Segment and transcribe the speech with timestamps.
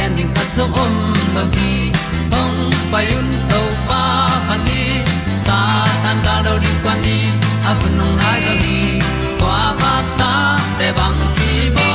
[0.00, 0.94] gen ding khat zo om
[1.34, 1.72] lo gi
[2.32, 2.58] hong
[2.92, 4.02] pai un to pa
[4.48, 4.82] pa ni.
[5.46, 5.58] Sa
[6.02, 7.18] tan da do di kwan ni
[7.70, 8.78] a bu nong nai zo ni
[9.40, 10.32] kwa ba ta
[10.78, 11.88] te bang ki bo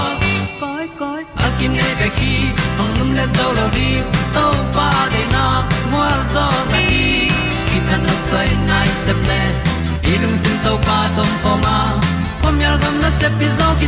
[0.61, 2.33] koi koi a kim nei be ki
[2.77, 3.89] hong lum le zo lo di
[4.35, 4.45] to
[4.75, 5.45] pa de na
[5.91, 7.05] mo zo ta ni
[7.67, 9.41] ki tan no sai nai se ple
[10.11, 11.77] ilung sin to pa tom ko ma.
[12.41, 13.87] Pom yal gam na se pi zo ki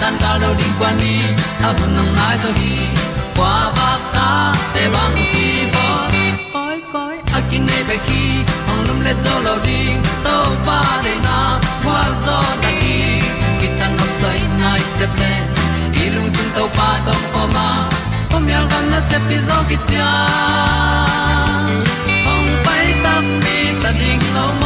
[0.00, 1.20] tan cao do đi qua đi,
[1.62, 2.72] ta bu nang mai zo hi
[3.36, 5.86] qua ba ta te bang ki bo
[6.52, 8.22] koi koi a kin nei be ki
[8.70, 9.80] ong lum le zo lo di
[10.24, 10.36] to
[10.66, 11.38] pa de na
[11.84, 12.98] kwa zo ta ki
[13.60, 15.32] ki tan nok sai nai se ple
[16.04, 17.68] ilung sun to pa tom ko ma.
[18.30, 20.12] Pom yal gam na se pi zo ki tia
[22.32, 24.65] ong pai ta mi ta ding lo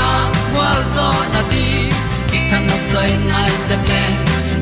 [0.95, 1.65] zo na ti
[2.29, 4.03] ki kan nok sai nai se ple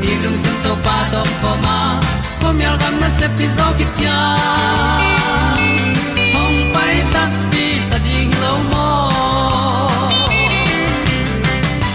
[0.01, 1.77] ni lung sun to pa do ko ma.
[2.41, 4.17] Ko mi al gam na se pi zo ki tia
[6.35, 8.87] hong pai ta pi ta ding lo mo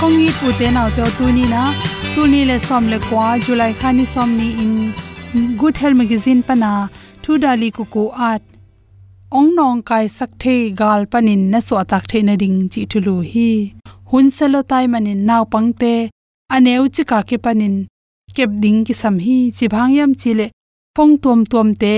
[0.01, 1.65] kong i pu te naw te tu ni na?
[2.15, 4.75] Tu ni le som le kwa july khani som ni in
[5.61, 6.73] good health magazine pana
[7.23, 8.43] thu dali ku ku at
[9.39, 13.17] ong nong kai sak the gal panin na so tak the na ding chi thulu
[13.33, 13.49] hi
[14.15, 15.93] hunselo tai manin naw pangte
[16.55, 17.77] aneu chi ka ke panin
[18.37, 20.33] kep ding ki sam hi chi bhang yam chi
[20.97, 21.95] phong tom tom te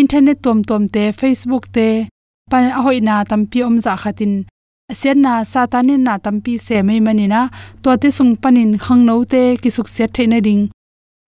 [0.00, 1.88] internet tom tom te facebook te
[2.50, 4.34] pan hoi na tampi om za khatin
[4.90, 7.40] asian na satanin na tampi se mai manina
[7.82, 10.62] to te sung panin khangno te ki suk set theina ding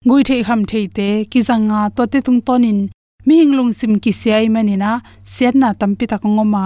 [0.09, 2.79] gui thei kham thei te ki zanga to te tung tonin
[3.25, 4.91] mi hinglung sim ki siai manina,
[5.33, 6.65] sian na tampi ta ngoma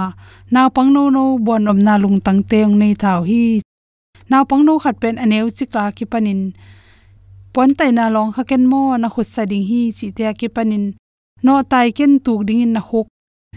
[0.53, 3.43] na pang no bon om na lung tang teng nei thau hi.
[4.29, 6.41] Na pangno khat pen aneu chika ki panin.
[7.53, 10.47] Pon tai na long kha ken mo na khut sa ding hi chi te ki
[10.55, 10.85] panin.
[11.45, 13.07] No tai ken tuk ding in na hok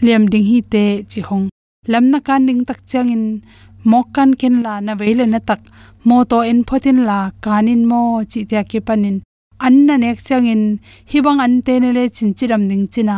[0.05, 1.45] lem ding hi te chi hong.
[1.91, 3.25] Lam na kan ding tak chang in.
[3.91, 5.61] Mok kan ken la na veile na tak.
[6.07, 8.01] Mo to en photin la kanin mo
[8.31, 9.17] chi te ki panin
[9.67, 10.63] an na nek chang in
[11.11, 13.17] hibang an te ne le chin chiram ning china,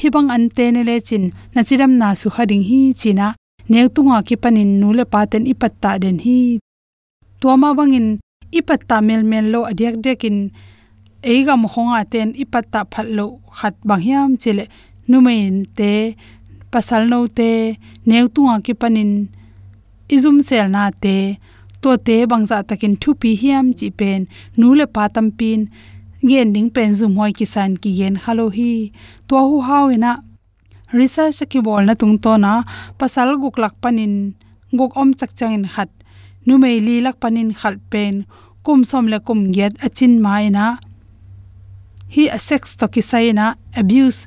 [0.00, 1.24] hibang an te ne le chin
[1.54, 3.26] na chiram na su kha hi china
[3.70, 6.38] neu tunga ki panin nu le paten ipatta den hi.
[7.40, 8.08] Tuama wangin,
[8.58, 10.36] ipatta mel mel lo adyak dekin,
[11.30, 13.26] eiga mohonga ten ipatta phallo
[13.58, 14.64] khat bangyam chile
[15.08, 15.92] numain te,
[16.72, 17.50] pasal no te
[18.08, 19.12] neu tunga ki panin
[20.14, 21.14] izum sel na te
[21.84, 24.20] to te bangza takin thu pi hiam chi pen
[24.58, 25.60] nu le pa tam pin.
[26.28, 28.70] Gen ding pen zum hoi ki san ki gen halo hi.
[29.28, 30.12] To hu hau ina
[30.98, 32.52] research ki bol na tung to na.
[32.98, 34.14] Pasal guk lak panin.
[34.78, 35.90] Guk om chak changin khat.
[36.46, 38.14] Nu mei li lak panin khal pen.
[38.64, 40.66] Kum som le kum get achin mai na
[42.14, 43.46] hi a sex to ki sai na
[43.80, 44.20] abuse.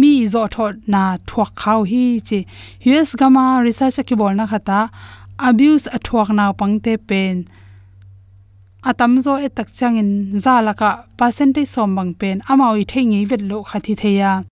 [0.00, 2.38] Mi zo thot na thuak khau hi chi.
[3.00, 4.80] Us gama research ki bol na khata
[5.38, 7.48] abuse athuak naw pangte pen.
[8.84, 10.10] Atam zo e tak changin
[10.44, 12.42] zalaka percentage som bang pen.
[12.50, 14.44] Amawi thengi vet lo khathi theya.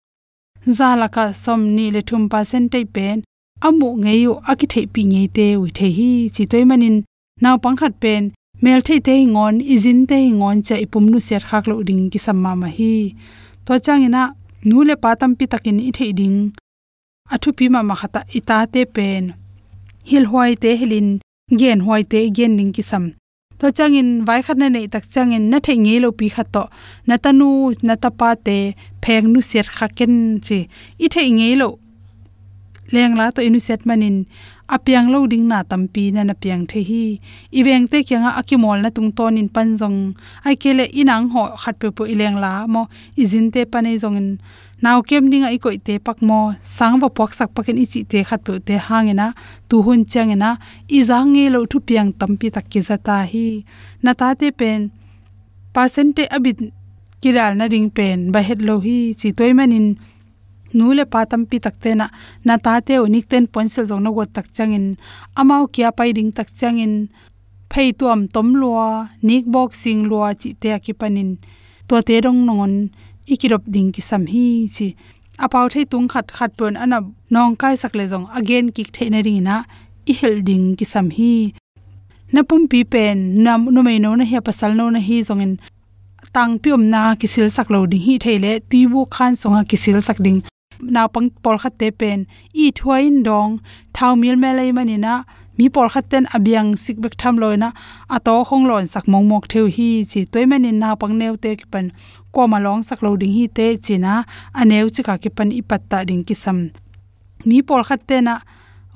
[0.67, 3.23] Zalaka som ni le thum percentage pen.
[3.63, 6.29] Amu ngeyu akithe pi ngei te wi the hi.
[6.35, 7.05] Chi toy manin
[7.43, 8.33] naw pangkhat pen.
[8.63, 12.19] Mel thei te ngon, izin te ngon cha ipum nu ser khak lo ding ki
[12.27, 13.15] samma ma hi.
[13.67, 14.23] To changina
[14.69, 16.39] nu le patam pi takin i thei ding.
[17.35, 19.42] Athu pi ma ma khata ita te pen
[20.11, 21.09] hil hoi te helin
[21.61, 23.05] gen hoi te gen ning ki sam
[23.63, 26.65] to changin vai khat na nei tak changin na thei nge lo pi khat to.
[27.09, 27.51] Na tanu,
[27.87, 28.59] na ta pa te,
[29.03, 30.15] pheng nu set kha ken
[30.47, 30.59] chi.
[31.05, 31.69] I thei nge lo
[32.95, 34.17] leng la to inu set manin
[34.69, 37.21] apiang lo ding na tampi na na piang the hi.
[37.53, 40.15] Ibeng te kyanga akimol na tung ton in panjong.
[40.45, 44.39] Ai kele inang ho khat pe pu ileng la mo izin te panei zongin.
[44.83, 48.23] Naw kem ding ai koi te pak mo sang wa pok sak pakin ichi te
[48.29, 49.35] khat pe te hangena
[49.69, 50.59] tu hun changena.
[50.89, 53.65] I jang nge lo thu piang tampi tak ki zata hi.
[54.03, 54.91] Na ta te pen.
[55.75, 56.59] Percent abit
[57.23, 58.33] kiral na ring pen.
[58.33, 59.15] Ba het lo hi.
[59.19, 59.87] Chi toy manin
[60.79, 62.07] nule patam pi takte na
[62.47, 64.87] na ta te unik ten ponsel zong no go tak changin
[65.41, 66.95] amao kya pai ding tak changin
[67.73, 71.31] phei tuam tom lua, nik boxing lua chi te ki panin
[71.89, 72.75] to te dong nongon,
[73.33, 74.47] ikirop ding ki sam hi
[74.77, 74.87] chi.
[75.45, 76.99] Apau thei tung khat khat pon ana
[77.35, 79.57] nong kai sak le zong again kik thei na ring na
[80.11, 81.33] i hel ding ki sam hi.
[82.33, 85.53] Na pum pi pen, nam no mai no na he pasal no na hi zongin.
[86.35, 90.39] Tang piom na kisil sak lo ding hi theile tuibu khan songa kisil sak ding
[90.95, 92.19] naw pang pol khat te pen
[92.55, 93.51] i thuain dong,
[93.95, 95.15] thau mil me lei manina
[95.59, 97.69] mi pol khat ten abiang sik bek tham loina
[98.15, 101.51] ato khong lon sak mong mok theu hi chi toy manin na pang neu te
[101.61, 101.87] ki pan
[102.35, 104.13] ko ma long sak lo ding hi te china
[104.61, 106.59] aneu chika ki pan ipatta ding ki sam
[107.49, 108.35] mi pol khat te na,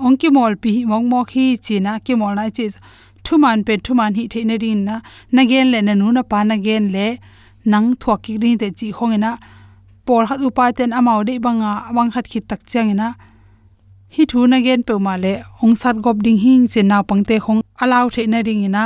[0.04, 2.66] ong ki mol pi mong mok hi china ki mol na chi
[3.24, 4.96] thuman pe thuman hi theina rin na
[5.36, 7.06] nagen le na nu na pa nagen le,
[7.72, 9.30] nang thuak ki rin te chi khongena
[10.06, 13.08] por khat upa ten amau de banga wang khat khit tak chang ina.
[14.14, 15.32] Hi thu na gen pe ma le
[15.62, 18.84] ong sat gop ding hing che na pangte khong alaw the na ring ina.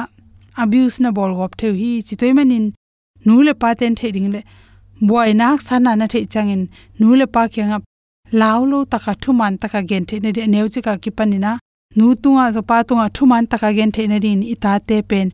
[0.62, 2.67] Abuse na bol gop the hi chi toy manin
[3.27, 4.41] nu le pa ten the ding le.
[5.09, 6.62] Boy nak sana na the changin
[7.00, 7.73] nu le pa kyang
[8.41, 11.53] law lo taka thu man taka gen the ne neu chi ka ki panina
[11.97, 15.29] nu tunga zo pa tunga thu man taka gen the ne rin ita te pen.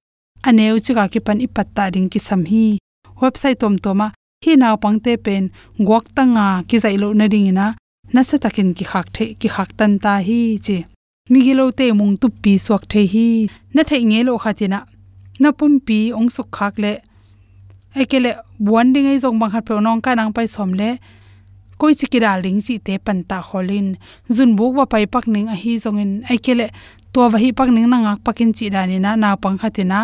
[0.49, 2.43] Aneu chi ka ki pan ipatta ding ki sam
[4.45, 7.75] hi website tom toma naw pangte pen gok tanga ki zailo na ding ina
[8.13, 10.85] na se takin ki khak the ki khak tan ta hi chi
[11.31, 13.49] mi gi lo te mung tu pi suak the hi.
[13.75, 14.81] Na thei nge lo khatina
[15.41, 16.93] na pum pi ong suk khak le
[17.95, 20.97] ekele buan ding ei jong bang khat pe nong ka nang pai som le
[21.79, 23.89] koi chi ki dal ring chi te pan ta kholin
[24.29, 26.67] zun buk wa pai pak ning a hi jong in ekele
[27.13, 30.01] to wa hi pak ning na ngak pakin chi dani na na pang khatina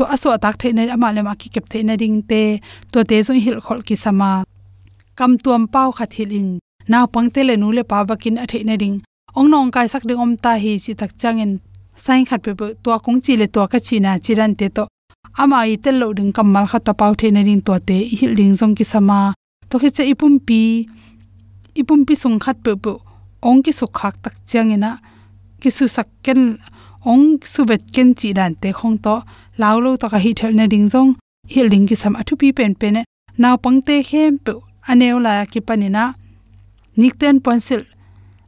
[0.00, 2.42] to aso tak nei ama le ma ki kep the na ring te
[2.92, 4.30] to te zo hil khol ki sama
[5.18, 6.48] kam tuam pau khat hilin
[6.90, 8.96] naw pangte le nu le pa bakin a the na ring
[9.38, 11.52] ong nong kai sak ding om ta hi chi tak changin
[12.04, 12.52] sain khat pe
[12.84, 14.84] to kong chi le to ka chi na chiran te to
[15.42, 18.32] ama i tel lo ding kamal kha ta pau the na ring to te hil
[18.38, 19.18] ding zong ki sama
[19.70, 20.60] to khi che ipum pi
[21.80, 22.92] ipum pi sung khat pe pe
[23.48, 24.90] ong ki su khak tak changina
[25.60, 26.40] ki su sak ken
[27.12, 29.14] ong su bet ken chi dan te khong to
[29.62, 31.10] lao lo to ka hi thel na ding jong
[31.52, 33.02] hi ling ki sam athu pi pen pen e.
[33.42, 34.52] naw pangte hem pe
[34.90, 36.04] aneu la ki panina
[37.00, 37.82] nikten ponsil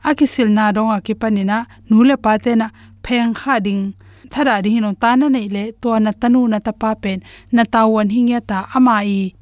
[0.09, 1.57] akisil na donga ki panina
[1.88, 2.66] nule pate na
[3.04, 3.85] pheng kha ding.
[4.33, 7.19] Thara ri hinon ta na nei le to na tanu na ta pa pen.
[7.54, 9.35] Na tawan hingya ta amai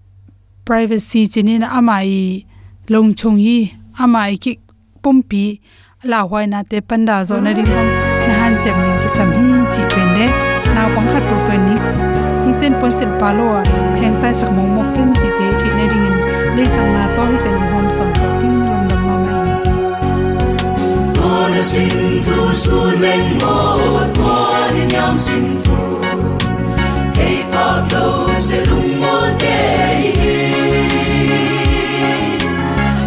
[0.67, 2.11] privacy chini na amai
[2.93, 3.59] long chung yi
[4.03, 4.53] amai ki
[5.03, 5.45] pumpi
[6.11, 7.91] la hwai na te panda zo na ring song
[8.29, 10.09] na han chem ning ki sam hi chi pen
[10.81, 11.79] นาปังขัดปุเป็นนี้
[12.45, 13.41] ยิ่งเต้นปนเสร็จปาโล
[13.95, 16.13] แพงใต้สักมงมกเต้นจีเตที่ในดิ่ง
[16.55, 19.39] เลยสังนาต้อให้เต็นหอมสอนสอนพิ่งลมดำมาไม่
[21.17, 21.95] ตอนสิ่ง
[22.27, 23.43] ทูสูเล่นโม
[24.17, 24.37] ตอ
[24.73, 25.79] นยามสิ่งทู
[27.15, 27.19] เค
[27.53, 27.95] ปาโล
[28.45, 29.05] เซลุงโม
[29.39, 29.45] เต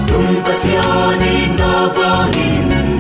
[0.08, 0.82] ตุงปะเทีย
[1.22, 1.62] นิโน
[1.98, 2.93] วังอิน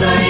[0.00, 0.27] Pan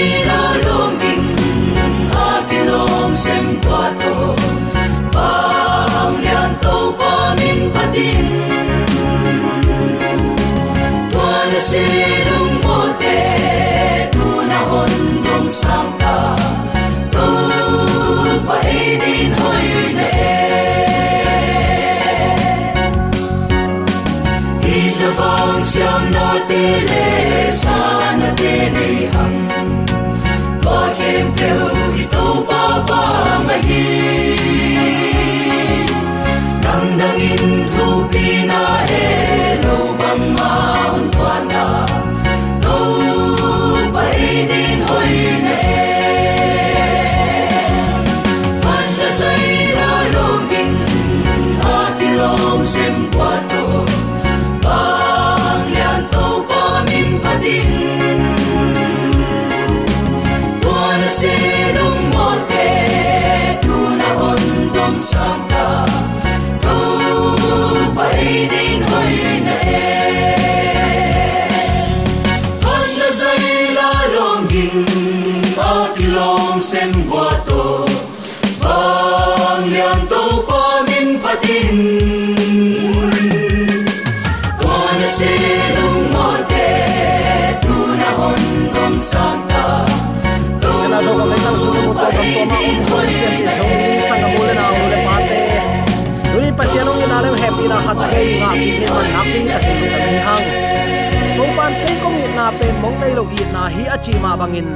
[104.58, 104.70] in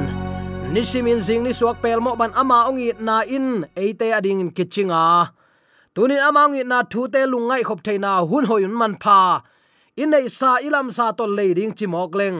[0.71, 5.03] nisimin zing ni suak pel mo ban ama ongi na in, eite ading in kichinga
[5.93, 9.43] tunin ama ongi na thu te lungai khop theina hun hoyun man pha.
[10.01, 12.39] In nei sa ilam sa to leading chimok leng.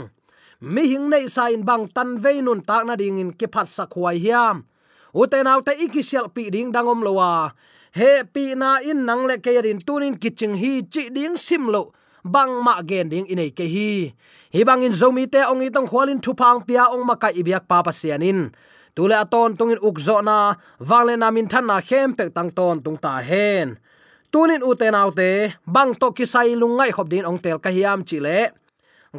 [0.73, 3.67] Mi hing nei sa in bang tan ve nun tak na ding in ke phat
[3.75, 4.57] sa khwai hiam.
[5.21, 7.51] Uten autte ikisial pi ding dangom lowa
[7.99, 11.83] he pi na in nang le ke rin tunin kiching hi chi ding sim lo
[12.23, 14.11] bang ma gen ding inei ke hi.
[14.53, 17.67] Hi bang in zomi te ong itong khwalin thu phang pia ong ma kai ibyak
[17.67, 18.51] pa pasianin
[18.95, 22.97] tule aton tungin ukzo na wangle na min than na khem pek tang ton tung
[22.97, 23.77] ta hen.
[24.31, 28.49] Tunin uten autte bang to kisai lungai khop din ong tel ka hiam chi le.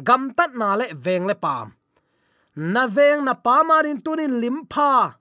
[0.07, 1.71] Gam tat na le veng le pam.
[2.55, 5.15] Na veng na pa marin tunin limpa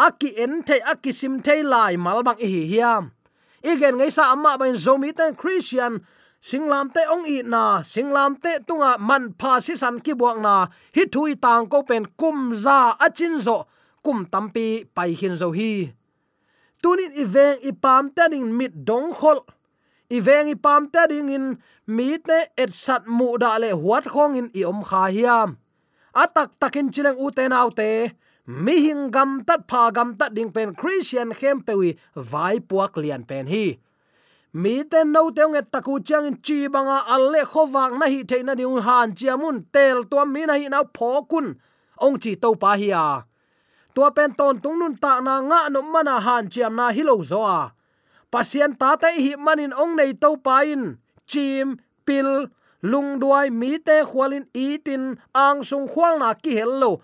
[0.00, 3.12] aki en the aki sim the lai malbang hi hiam.
[3.60, 6.00] Igen ngay sa amma ban zomi ten christian
[6.40, 10.54] singlam te ong i na, singlam te tunga man pha si san ki buak na
[10.96, 13.56] hi thui tang ko pen kum za achin zo
[14.04, 15.92] kum tampi pai hin zo hi.
[16.82, 19.44] Tunin iveng ipam taning mit dong khol.
[20.08, 21.46] Iveng ipam taning in,
[21.86, 25.60] mi te et sat mu da le huat khong in i om kha hiam.
[26.16, 28.16] Atak takin chileng u te nau te,
[28.46, 33.28] mi hing gam tat pha gam tat ding pen christian khem pewi vai puak lian
[33.28, 33.76] pen hi
[34.52, 38.54] mi te no te nge taku chang in chi banga alle khowang na hi theina
[38.54, 41.46] ni han chiamun tel to mi na hi na phokun
[42.04, 43.24] ong chi to pa hi a.
[43.94, 47.42] Tua pen ton tung nun ta na nga no mana han chiam na hilo zo
[47.42, 47.60] a.
[48.32, 50.98] Pasien ta te hi manin ong nei to pa in.
[51.30, 52.50] Chim, pil,
[52.82, 55.04] lung duai mi te khwalin itin
[55.34, 57.02] ang sung khwal na ki hello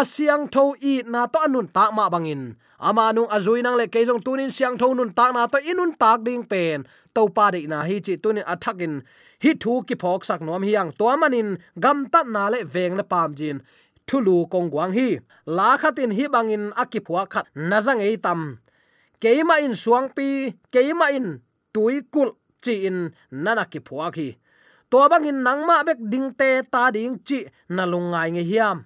[0.00, 2.42] asiang tho i na to anun ta ma bangin.
[2.88, 6.18] Ama nu azui nang le kejong tunin siang tho nun ta na to inun tak
[6.26, 6.78] ding pen.
[7.14, 8.94] To pa de na hi chi tunin athakin
[9.42, 11.48] hi thu ki phok sak nom hiang to manin
[11.82, 13.58] gam ta na le veng le pam jin.
[14.08, 15.08] Thulu kong gwang hi.
[15.56, 18.40] La khatin hi bangin akipua khat nazang ei tam.
[19.22, 20.28] Keima in suang pi.
[20.72, 21.28] Keima in
[21.74, 22.30] tui kul
[22.64, 22.98] chi in
[23.44, 24.28] nana ki phua khi.
[24.90, 27.38] To bangin nangma bek ding te ta ding chi
[27.76, 28.78] na lungai nge hiam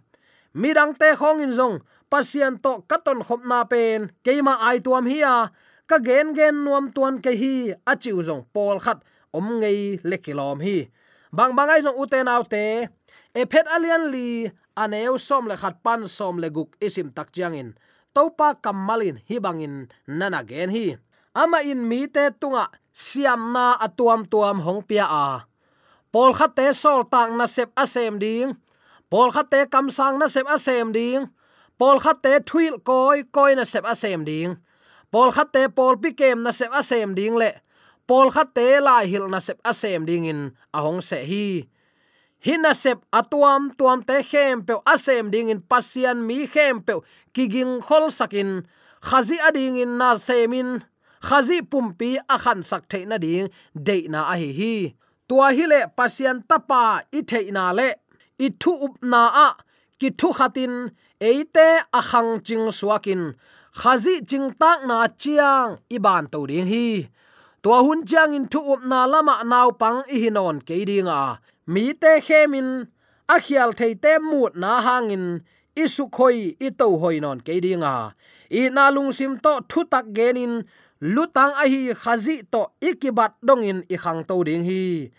[0.55, 1.77] midang te khong in zong
[2.11, 5.53] pasian to katon khop na pen keima ai tuam hi a,
[5.89, 9.01] ka gen gen nuam tuan ke hi achiu zong pol khat,
[9.33, 10.89] om ngei lekilom hi.
[11.33, 12.89] Bang bangai zong uten autte
[13.37, 17.77] e phet alian li aneu som le khat pan som le guk isim tak chiangin
[18.15, 20.97] topa kamalin hi bangin nana gen hi.
[21.39, 25.27] Ama in mi te tunga, siam na atuam tuam hong pia a.
[26.11, 28.57] Pol khat te sol tang na sep asem ding
[29.11, 31.29] pol khat te kam sang na sep asem ding
[31.81, 34.57] pol khat te thuil koi koi na sep asem ding
[35.13, 37.51] pol khat te pol pi kem na sep asem ding le
[38.09, 40.41] pol khat te lai hil na sep asem ding in
[40.73, 41.69] ahong se hi.
[42.41, 46.95] Hina sep atuam tuam te khem pe asem ding in pasian mi khem pe
[47.35, 48.65] kiging khol sakin
[49.09, 50.85] khazi ading in na semin
[51.21, 54.75] khazi pumpi akhan sak the na ding de na a hi hi.
[55.29, 57.89] Tua hi le pasian tapa, i the na le
[58.45, 59.49] i thu up na a
[60.01, 60.75] ki thu khatin,
[61.29, 61.69] eite
[61.99, 63.23] akhang ching suakin.
[63.81, 66.89] Khazi ching tak na chiang, iban to ding hi.
[67.63, 71.21] To hun chiang in thu up na lama naw pang i hinon ke dinga
[71.73, 72.69] mi te khemin,
[73.35, 75.25] a khial thei te mut na hangin,
[75.83, 77.95] isu khoi i to hoi non ke dinga
[78.51, 80.53] i na lung sim to thu tak genin,
[81.15, 85.11] lutang a hi khazi to ikibat dongin i khang to ding hi.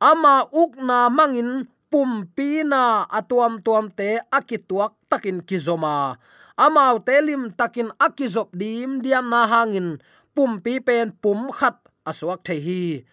[0.00, 1.50] Ama ukna mangin
[1.94, 6.18] pum pina atuam tuam te akituak takin kizoma.
[6.58, 10.02] Amau telim takin akizop dim diam na hangin.
[10.34, 13.06] Pum pi pen pum khat aswak the hi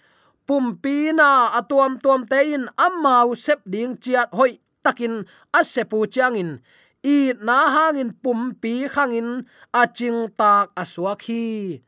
[0.50, 6.60] pumpi na atuam tuam te in amau sep ding chiat hoi takin asepu changin
[7.04, 11.82] i na hangin pumpi khangin, aching tak aswak hi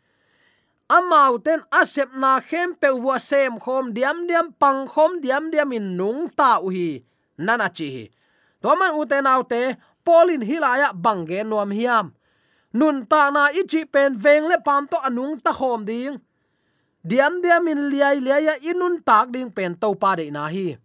[0.89, 5.97] amau ten asep na khem pewa sem khom diam diam, pang khom diam diam in
[5.97, 7.03] nung ta u hi.
[7.37, 8.05] Nana chi hi.
[8.61, 12.13] To man u te polin hilaya bangge nuam hiam.
[12.73, 16.19] Nun ta na ichi pen veng le pam to anung ta khom ding.
[17.03, 20.77] Diam diam in liai liai inun tak ding pen to pa de na hi.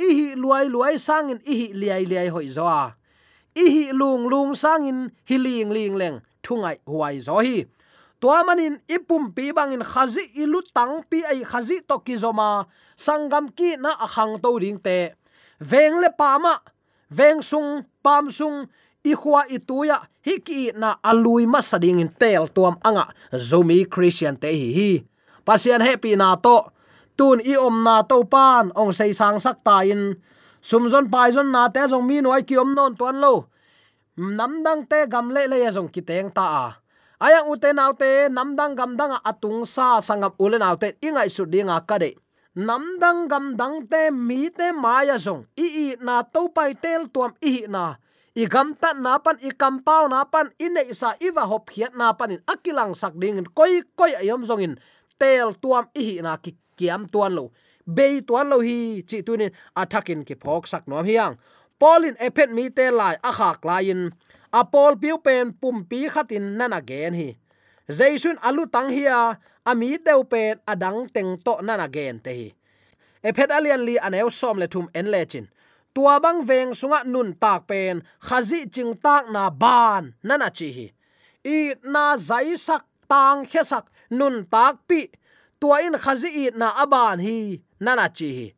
[0.00, 2.96] I hi luai luai sangin i hi liai liai hoi zo a.
[3.54, 7.66] I hi lung lung sangin hi ling ling leng thungai huai zo hi
[8.20, 13.80] tua manin ipum pi bangin khazi ilu tang pi ai khazi to kizoma sangam ki
[13.80, 15.16] na akhang to ring te.
[15.60, 16.60] Veng le pama
[17.10, 18.68] veng sung, pam sung
[19.04, 23.08] i khwa i tuya hi ki na alui ma sading in tel tuam anga.
[23.32, 24.90] Zomi christian te hi hi.
[25.44, 26.70] Pasian happy na to.
[27.16, 30.16] Tun i om na to pan, ong sei sang sak ta in.
[30.60, 33.48] Sumzon paizon na te zong mi noi ki om non tuan lo.
[34.20, 36.66] Namdang te gam le le ya jong ki teng ta a
[37.20, 41.28] aya ute naute namdang gamdang nam dang gam dang atung sa sangam ule naute ingai
[41.28, 42.16] su dinga kade.
[42.16, 42.20] De
[42.54, 47.06] nam dang gam dang te mi te maya jong i i na to pai tel
[47.12, 47.96] tuam i na.
[48.34, 52.30] I gamta na pan i kampau na pan ine isa sa hop khiat na pan
[52.30, 52.40] in.
[52.46, 54.74] Akilang sak ding koi koi ayom zong in
[55.18, 57.50] tel tuam i na ki, kiam tuan lo.
[57.84, 61.36] Be tuan lo hi, chi tunin atakin ki phok sak nom hiang.
[61.78, 63.64] Polin epet mi te lai a khak
[64.52, 67.28] apol piu pen pum pi khatin nana gen hi.
[67.88, 72.48] Jaisun alu tang hiya ami deu pen adang teng to nana gen te hi.
[73.22, 75.46] Ephet alian li anew som le thum en lechin
[75.94, 80.86] tua bang veng sunga nun tak pen, khazi ching tak na ban nana chi hi.
[81.44, 85.00] I na zai sak tang khe sak nun tak pi.
[85.60, 88.48] Tua in khazi i na aban hi nana chi hi.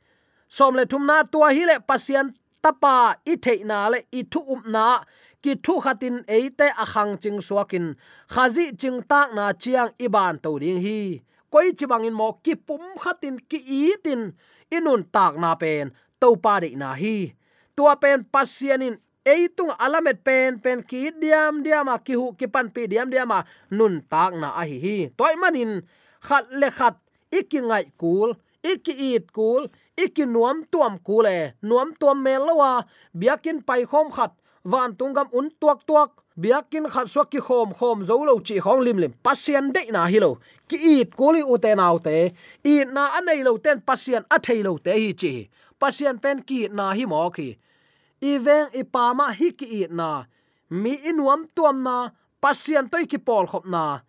[0.49, 2.27] Som le thum na tua hi le pasian
[2.63, 4.87] tapa i thei na le i thu um na
[5.43, 7.87] ki thu khatin eite akhang ching suakin.
[8.33, 11.21] Khazi ching tak na chiang iban to ding hi.
[11.53, 14.33] Koi chibang in mo ki pum khatin ki i tin
[14.77, 17.35] inun tak na pen to pa de na hi.
[17.77, 22.87] Tua pen pasianin, eitung alamet pen pen ki diam diama ki hu ki pan pi
[22.93, 23.39] diam diama
[23.71, 24.99] nun tak na a hi hi.
[25.19, 25.81] Toy manin,
[26.27, 26.97] khat le khat
[27.39, 32.85] ikingai kul, iki it kul, iki nuam tuam kule, nuam tuam melowa
[33.17, 34.33] biakin pai khom khat
[34.65, 38.81] van tungam un tuak tuak biakin khat suak ki khom khom zo lo chi khong
[38.81, 39.13] lim lim.
[39.23, 40.39] Pasien de na hi lo.
[40.69, 42.33] Ki it kuli u te nau te.
[42.65, 45.33] I na anei lo ten pasien a thei lo te hi chi.
[45.81, 47.49] Pasien pen ki na hi mo ki
[48.23, 50.25] iveng ipama hi ki i na.
[50.71, 51.97] Mi inuam tuam na.
[52.41, 54.01] Pasien toi ki pol khop na.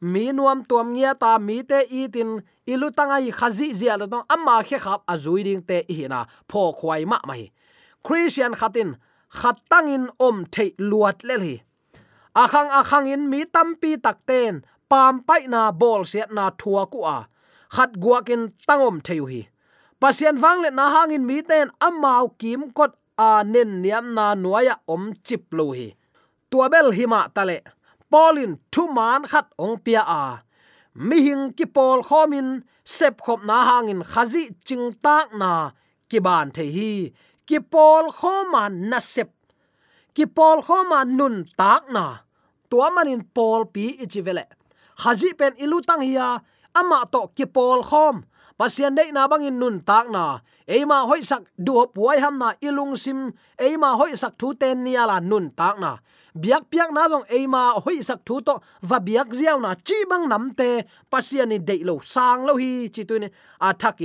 [0.00, 2.88] Mi nuam tuam ngia ta, mi te i tin ilu
[3.28, 6.24] i khazi zia la no amma khe khap azui ding te i na.
[6.48, 7.50] Pho khwai ma mai
[8.08, 8.96] christian khatin
[9.38, 11.56] khatangin om thei luat le hi.
[12.42, 14.54] Akhang akhang in mi tampi takten
[14.90, 17.18] pam pai na bol siat na thua ku a.
[17.74, 19.42] Khat guakin tangom theu hi.
[20.00, 24.74] Pasien wang le na hangin mi ten amau kim kot a nen niam na nuaya
[24.94, 25.88] om chip lo hi.
[26.50, 27.58] Tuabel hima tale
[28.10, 30.22] polin thu man khat ong pia a.
[30.94, 32.48] Mi hing ki pol khomin
[32.84, 35.50] sep khop na hangin khazi ching tak na
[36.10, 36.92] ki ban the hi
[37.48, 39.30] ki pol khoma na sep
[40.14, 42.04] ki pol khoma nun tak na.
[42.68, 44.44] Tua manin pol pi ichivele
[45.00, 46.28] khazi pen ilu tang hiya,
[46.74, 48.16] ama to ki pol khom
[48.58, 50.42] pasian dei na bangin nun tak na.
[50.66, 53.32] Eima hoi sak du puai ham na ilung sim.
[53.56, 55.96] Eima hoi sak thu ten nia la nun tak na.
[56.34, 58.54] Biak piak na jong eima hoi sak thu to
[58.88, 60.84] va biak ziaw na chi bang nam te.
[61.10, 63.28] Pasian ni dei lo sang lo hi, chi tu ni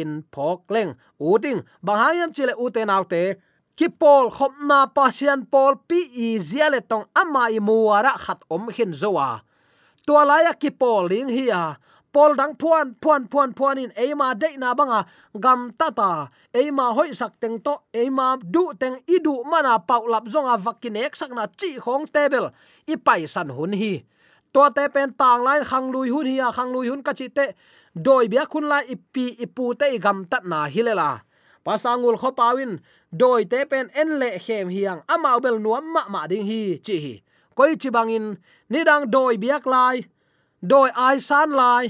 [0.01, 0.93] in phok leng.
[1.19, 3.35] U ding bahayam chile u te naw te.
[3.77, 8.69] Ki pol khop na pasian pol pi i ziale tong ama i muara khat om
[8.69, 9.41] hin zowa.
[10.05, 11.77] Tua laya ki pol ling hi a
[12.13, 15.05] pol dang phuan phuan phuan phuan in eima de na banga,
[15.43, 20.55] gam tata eima hoi sak teng to eima du teng idu mana pau lap zonga
[20.65, 22.53] vakin ek sak na chi khong table.
[22.87, 24.05] I pai san hun hi.
[24.53, 27.45] To te pen tang lai, khang lui hun hi khang lui hun ka chi te.
[27.95, 31.09] Doi bia khun lai ipi ipu te gam tat na hilela
[31.63, 32.79] pasangul kho pawin
[33.11, 36.95] doi te pen en le khem hiang ama bel nuam ma ma ding hi, chi
[37.03, 37.13] hi.
[37.55, 38.37] Koi chi bangin
[38.69, 39.97] ni dang doi biak lai,
[40.61, 41.85] doi ai san lai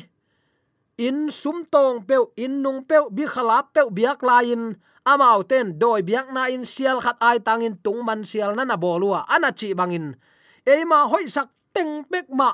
[0.98, 4.76] in sum tong peu, in nung peu, bi khala peu, biak lain
[5.06, 8.80] amau ten doi biak na in sial khat ai tangin tung man sial na na
[8.80, 10.16] bolua ana chi bangin
[10.66, 12.54] eima hoi sak teng bek ma.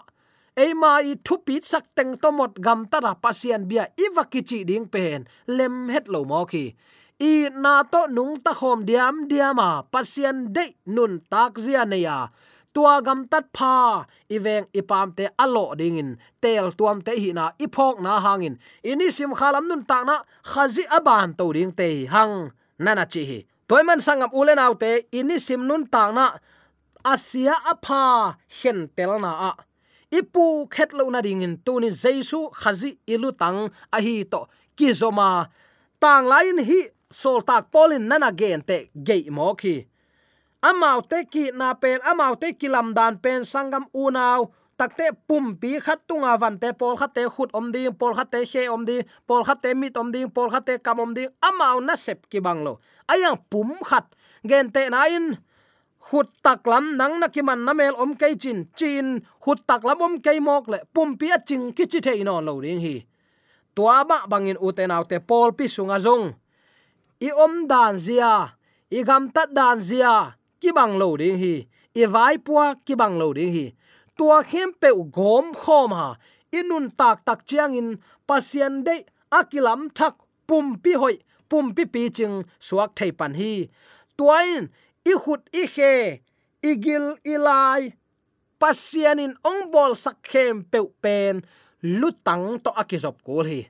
[0.60, 5.28] Eima i thu pit sak teng tomot gam tara pasian bia iwakichi ding pen.
[5.48, 6.76] Lem het lo mo ki.
[7.20, 12.18] I na to nung ta khom diam diama pasian de nun tak zia ne ya
[12.80, 14.08] tua gam tat pha.
[14.36, 18.56] Iveng ipam te alo dingin tel tuam te hi na iphok na hangin
[18.92, 20.16] ini sim khalam nun ta na
[20.52, 22.36] khazi aban to ding te hang.
[22.84, 23.40] Nana chi hi.
[23.68, 26.26] Toy man sangam ulen autte ini sim nun ta na
[27.14, 28.04] asia apha
[28.60, 29.52] hen tel na a.
[30.18, 31.54] Ipu khet lo na ding in.
[31.66, 33.60] Tuni jesu khazi ilu tang
[33.96, 34.40] a hi to
[34.78, 35.30] kizoma
[36.02, 36.80] tang lain hi,
[37.12, 39.76] sol tak polin nana gen te gei mo khi
[40.62, 45.60] amau te ki na pen, amau te ki lam dan pen, sangam unau takte pum
[45.60, 48.64] pi khat tunga van te pol khat te khut om ding pol khat te khe
[48.72, 51.28] om ding pol khat te mit om ding pol khat te kam om ding.
[51.44, 52.80] Amau na sep ki banglo
[53.12, 54.08] ayang pum khat.
[54.48, 55.36] Gen te na in
[56.00, 59.20] khut tak lam nang na ki man na mel om kai chin chin.
[59.44, 62.40] Khut tak lam om kai mok le, pum pi a ching ki chi thei no
[62.40, 62.96] lo ring hi.
[63.76, 66.32] Tua ba bangin uten autte pol pi sunga zong.
[67.20, 68.56] I om dan zia,
[68.96, 71.56] i gam tat dan zia ki bang lo ding hi
[72.02, 73.66] e vai pua ki bang lo ding hi.
[74.18, 76.10] Tua khem pe gom khom ha
[76.52, 77.90] inun tak tak chiang in,
[78.28, 78.96] pasien de
[79.32, 80.16] akilam thak
[80.48, 81.16] pum pi hoi
[81.50, 83.54] pum pi pi ching suak thei pan hi.
[84.18, 84.70] Tuain,
[85.12, 85.94] i khut i khe
[86.72, 87.82] igil ilai
[88.60, 91.36] pasianin ong bol sak khem pe pen
[92.00, 93.62] lutang to akizop kul hi.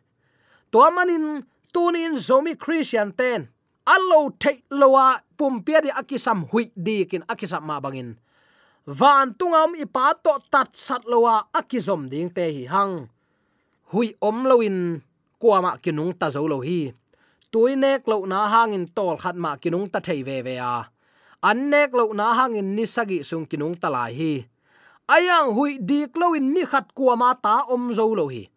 [0.72, 1.26] To manin
[1.74, 3.42] tunin zomi christian ten
[3.94, 5.08] allo thei lowa
[5.40, 8.20] pumpia di akisam hui di kin akisam ma bangin.
[8.84, 13.08] Van tungam ipa to tat sat lowa akizom ding te hi hang.
[13.96, 15.00] Hui om loin
[15.40, 16.92] kuama kinung ta zo lo hi
[17.48, 20.92] tui nek lo na hangin tol khat ma kinung ta thei ve ve a.
[21.40, 24.34] An nek lo na hangin ni sagi sung kinung ta lai hi.
[25.08, 28.52] Ayang hui dik loin ni khat kuama ta om zo lo hi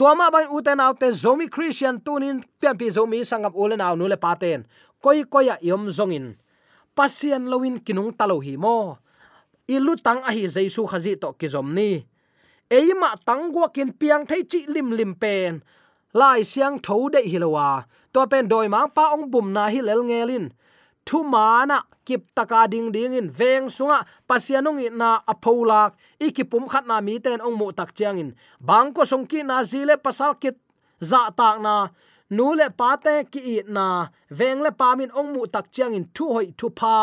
[0.00, 4.64] tuama ban uten autte zomi christian tunin, pian pi zomi sangap ulen aw nule paten
[5.02, 6.36] koi koya yom zongin.
[6.96, 8.98] Pasian lowin kinung talo hi mo.
[9.68, 12.04] Ilu tang a hi jaisu khazi to kizom ni.
[12.70, 15.62] Eima tangwa kin piang thai chi lim lim pen.
[16.14, 20.02] Lai siang tho de hilowa to pen doi ma pa ong bum na hi lel
[20.02, 20.52] ngelin.
[21.06, 24.04] Thu mana kip taka ding ding in veng sunga.
[24.28, 28.30] Pasianung na apolak ikipum khat na mi ten ong mu tak chiang in.
[28.60, 30.58] Bangko songki na zile pasal kit
[31.00, 31.88] za tak na
[32.36, 33.86] nu le pa te ki i na
[34.38, 36.96] veng le pa min ong mu tak chiang in thu hoi thu pa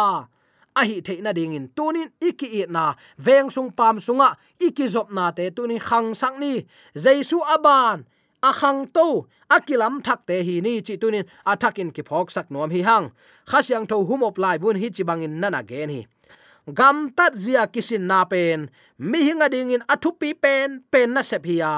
[0.77, 4.85] a hi the na ding in tunin iki i na veng sung pam sunga iki
[4.93, 6.53] zop na te tunin khang sak ni.
[7.03, 8.05] Jaisu aban
[8.49, 12.69] a khang to akilam thak te hi ni chi tunin athakin ki phok sak nom
[12.75, 13.05] hi hang.
[13.49, 16.01] Khasyang tho humop lai bun hi chi bangin nana gen hi.
[16.77, 18.69] Gam tat zia kisin na pen,
[19.09, 21.73] mi hinga ding in athu pi pen pen na sep hi ya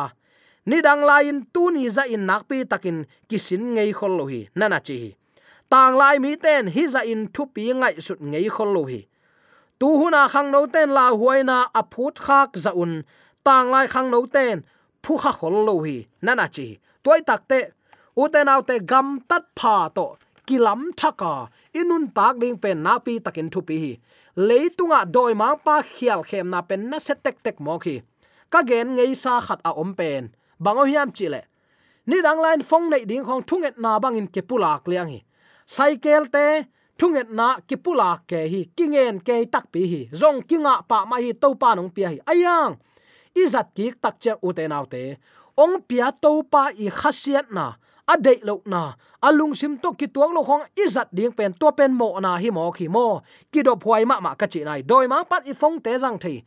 [0.69, 2.97] ni dang lain tu ni za in nak pi takin
[3.29, 4.41] kisin ngei khol lo hi.
[4.60, 4.99] Nana chi
[5.71, 8.99] tang lai mi ten hi za in thu pi ngai sut ngei khol lo hi.
[9.79, 12.93] Tu huna khang no ten la huaina a phut khak za un.
[13.45, 14.55] Tang lai khang no ten
[15.03, 15.97] phu kha khol lo hi.
[16.25, 16.67] Nana chi
[17.03, 17.60] toy takte
[18.21, 20.05] uten autte gam tat pha to
[20.47, 21.34] kilam thaka
[21.79, 23.93] inun tak ding pen na pi takin thu pi hi.
[24.47, 27.95] Leitunga doi ma pa khial khem na pen na se tek tek mo khi
[28.53, 30.23] ka gen ngei sa khat a om pen
[30.60, 31.41] bango hiam chile
[32.10, 35.19] ni dang line phong nei ding khong thunget na bangin ke pulak liang hi.
[35.65, 36.45] Cycle te
[36.98, 41.17] thunget na ki pulak ke hi kingen ke tak pi hi, zong kinga pa ma
[41.24, 42.17] hi to pa nong pi hi.
[42.26, 42.82] Ayang!
[43.36, 45.04] Izat ki tak che u te nau te.
[45.63, 47.65] Ong pia to pa i khasiat na,
[48.12, 48.82] a dei lo na
[49.22, 52.50] alung sim to ki tuang lo khong, izat ding pen to pen mo na hi
[52.50, 53.22] mo khi mo.
[53.52, 54.82] Ki do phuai ma ma ka chi nai.
[54.82, 56.41] Doi ma pat i phong te jang thei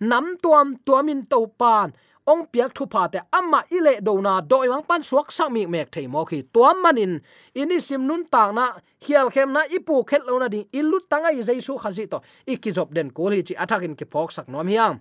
[0.00, 1.92] nam tuam tuamin to pan
[2.26, 5.66] ong piak thu pa te amma ile do na doi wang pan suak sak mi
[5.66, 7.20] mek thei mo khi tuam manin.
[7.54, 8.66] Ini sim nun tang na
[9.04, 12.18] hial khem na ipu khet lo na ding ilu tanga i jaisu khazi to.
[12.46, 15.00] Ikizop den ko li chi athakin ki phok sak nom hiang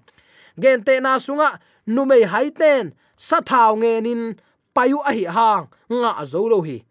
[0.60, 4.36] gen te na sunga numei haiten sa thau nge nin,
[4.76, 6.84] payu a hi hang nga zo lo hi.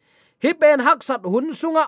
[0.42, 1.84] Hi pen hak sat hun sunga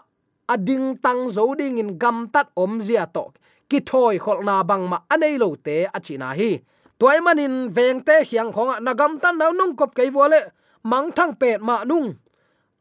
[0.49, 3.33] ading tang zo ding in gam tat om zia to.
[3.69, 6.61] Ki thoi khol na bang ma anei lo te achina hi
[6.99, 10.41] toy manin veng te hiang khonga ah, nagam tan nau nung kop kei wole
[10.83, 12.15] mang thang pet ma nung.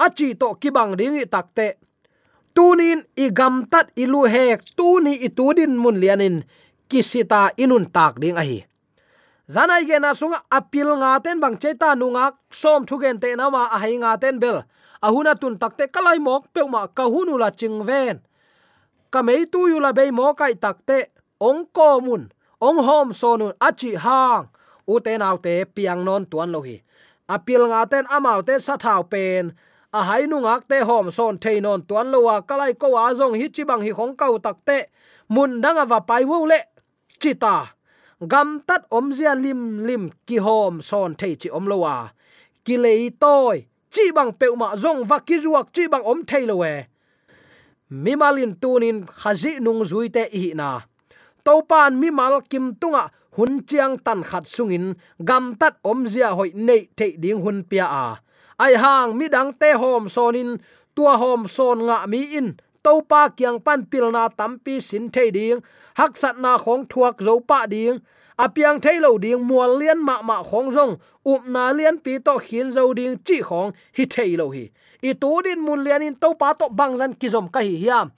[0.06, 1.68] Achi to ki bang ding i takte
[2.56, 6.44] tunin i gam tat ilu hek, tuni i tudin mun lianin
[6.90, 8.60] kisita inun tak ding a hi
[9.54, 13.68] zanai ge na sunga, apil nga ten bang cheta nunga som thugen te na ma
[13.76, 14.64] a hai nga ten bel.
[15.04, 18.24] Ahuna tun takte kalai mok pe ma ka hunu la ching ven.
[19.12, 22.33] Ka mei tu yu la be mo kai takte ong ko mun
[22.68, 24.48] ong hom sonun achi hang.
[24.94, 26.78] Uten autte piang non tuan lohi
[27.36, 28.76] apil nga ten amau te sa
[29.12, 29.46] pen.
[29.94, 33.36] A hai nu ngak te hom son thei non tuan lowa kalai ko wa zong
[33.40, 34.78] hi chi bang hi khong kau takte
[35.34, 36.60] mun danga wa pai wo le.
[37.22, 37.56] Chita
[38.32, 41.96] gam tat om zia lim lim ki hom son thei chi om lowa
[42.66, 43.58] ki lei toy
[43.94, 46.74] chi bang pe ma zong va ki zuak chi bang om thei lowe
[48.04, 50.70] mimalin tunin khazi nung zui te hi na
[51.46, 56.52] topan mi mal kim tunga, hun chiang tan khat sungin, gam tat om zia hoi
[56.56, 58.06] nei te ding hun pia a.
[58.60, 60.60] Ai hang mi dang te hom sonin,
[60.96, 62.50] tua hom son nga mi in.
[62.84, 65.64] Topa kyang pan pilna tampi sin the ding,
[65.96, 68.02] hak sat na khong thuak zo pa ding.
[68.38, 72.72] Apiang thailo ding mual lian ma ma khong jong up na lian pi to khin
[72.72, 74.66] zo ding chi khong hi thailo hi.
[75.02, 78.12] I tu din mun lian in to pa to bang zan kizom ka hi hiam.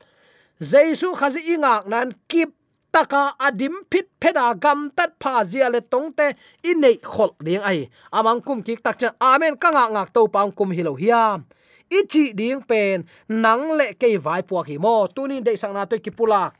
[0.59, 2.49] Jaisu khazi ingak nan kip
[2.95, 6.27] taka adim phit peda gam tat pha zia le tongte
[6.63, 7.91] in nei khol ding ai.
[8.17, 11.43] Amang kum ki tak chan amen ka nga ngak to pang kum hilo hiam
[11.91, 14.95] ichi ding pen nang le ke vai pu hi mo.
[15.15, 16.55] Tunin de sang na to ki pulak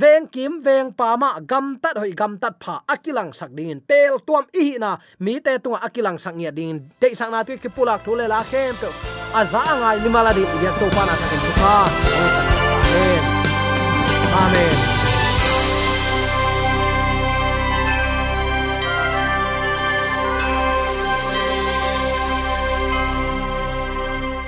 [0.00, 3.80] veng kim veng pa ma gam tat hoi gam tat pha akilang sak ding in
[3.90, 4.96] tel tuam i na.
[5.20, 8.40] Mi te tunga akilang sak nia ding de sang na to ki pulak thule la
[8.50, 8.88] kem pe
[9.38, 11.74] aza ngai ni maladi ya to pa na ta ki ka
[12.80, 13.22] amen.
[14.36, 14.95] Amen.